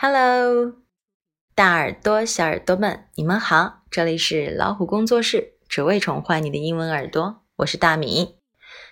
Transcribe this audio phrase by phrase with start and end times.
[0.00, 0.74] Hello，
[1.56, 3.82] 大耳朵、小耳朵们，你们好！
[3.90, 7.42] 这里是老虎工作室，只为宠坏你的英文耳朵。
[7.56, 8.36] 我是大米。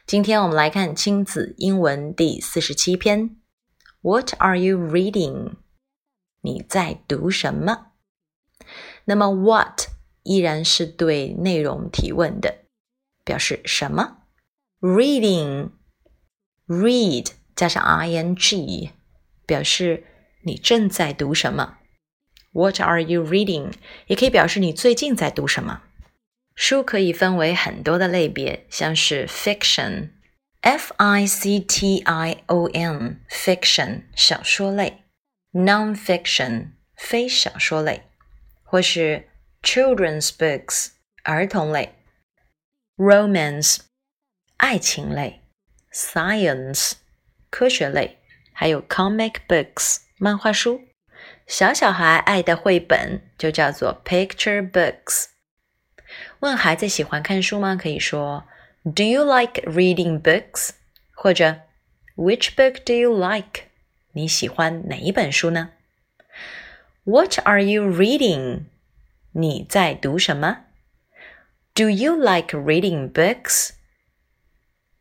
[0.04, 3.36] 今天我们来看亲子英文第四十七篇。
[4.00, 5.52] What are you reading？
[6.40, 7.92] 你在读什么？
[9.04, 9.82] 那么 what
[10.24, 12.64] 依然是对内容提问的，
[13.24, 14.22] 表示什么
[14.80, 15.70] ？Reading，read
[17.54, 18.90] 加上 ing，
[19.46, 20.04] 表示。
[20.45, 21.77] 你正在读什么？
[22.51, 23.73] What are you reading？
[24.07, 25.83] 也可以表示你最近在读什么。
[26.55, 35.03] 书可以分为很多的类别，像是 fiction，f i c t i o n，fiction 小说类；
[35.53, 38.03] non-fiction 非小说类，
[38.63, 39.29] 或是
[39.61, 40.89] children's books
[41.23, 41.91] 儿童类；
[42.97, 43.77] romance
[44.57, 45.39] 爱情类；
[45.93, 46.93] science
[47.49, 48.17] 科学类，
[48.51, 49.99] 还有 comic books。
[50.17, 50.81] 漫画书，
[51.47, 55.25] 小小孩爱的绘本就叫做 picture books。
[56.39, 57.75] 问孩子喜欢看书吗？
[57.75, 58.45] 可以说
[58.83, 60.71] Do you like reading books？
[61.13, 61.61] 或者
[62.15, 63.63] Which book do you like？
[64.13, 65.71] 你喜欢哪一本书呢？
[67.03, 68.65] What are you reading？
[69.33, 70.65] 你在读什么？
[71.73, 73.71] Do you like reading books？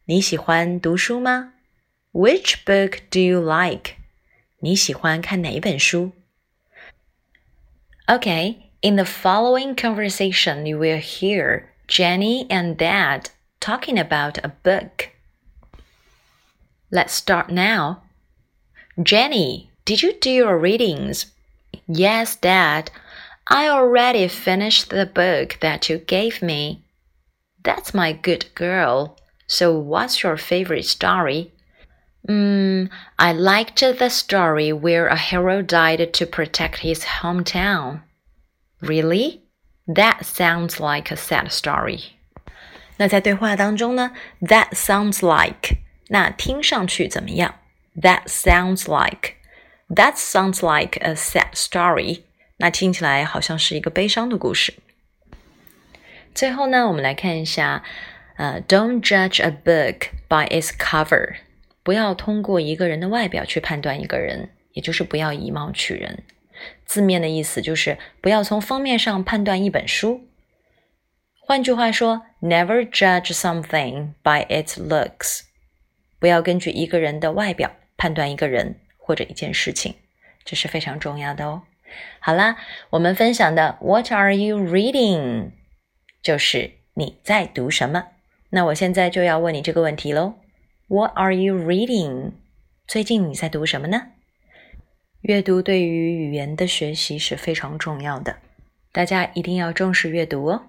[0.04, 1.54] 你喜欢读书吗？
[2.12, 3.94] Which book do you like？
[4.60, 6.12] 你喜欢看哪一本书？
[8.06, 15.10] Okay, in the following conversation, you will hear Jenny and Dad talking about a book.
[16.90, 18.02] Let's start now.
[19.00, 21.26] Jenny, did you do your readings?
[21.86, 22.90] Yes, Dad.
[23.46, 26.82] I already finished the book that you gave me.
[27.62, 29.16] That's my good girl.
[29.46, 31.52] So, what's your favorite story?
[32.28, 38.02] Mm, I liked the story where a hero died to protect his hometown.
[38.80, 39.42] Really?
[39.86, 42.12] That sounds like a sad story.
[42.98, 47.54] 那在对话当中呢，That sounds like 那听上去怎么样？
[48.00, 49.36] That sounds like
[49.88, 52.22] That sounds like a sad story。
[52.58, 54.74] 那听起来好像是一个悲伤的故事。
[56.34, 57.82] 最后呢，我们来看一下，
[58.36, 61.36] 呃，Don't judge a book by its cover。
[61.85, 66.23] 不要通过一个人的外表去判断一个人，也就是不要以貌取人。
[66.83, 70.27] 字面的意思就是不要从封面上判断一本书。
[71.39, 75.41] 换句话说，Never judge something by its looks。
[76.17, 79.93] 不要根据一个人的外表判断一个人或者一件事情，
[80.43, 81.61] 这是非常重要的哦。
[82.19, 82.57] 好啦，
[82.89, 85.51] 我们分享的 What are you reading？
[86.23, 88.07] 就是你在读什么。
[88.49, 90.33] 那我现在就要问你这个问题喽。
[90.87, 92.33] What are you reading？
[92.87, 94.09] 最近你在读什么呢？
[95.21, 98.37] 阅读对于语言的学习是非常重要的，
[98.91, 100.67] 大家一定要重视阅读哦。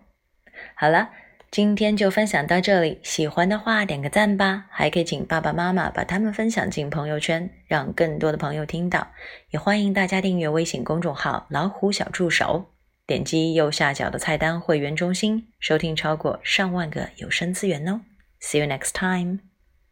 [0.74, 1.10] 好了，
[1.50, 9.08] 今天就分享到这里，喜欢的话点个赞吧，还可以请爸爸妈妈把他们分享进朋友圈，让更多的朋友听到。
[9.50, 12.70] 也欢迎大家订阅微信公众号“老虎小助手”，
[13.06, 18.00] 点击右下角的菜单“会员中心”，收听超过上万个有声资源哦。
[18.40, 19.40] See you next time.